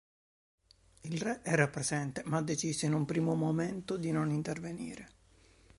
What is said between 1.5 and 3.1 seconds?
presente, ma decise in un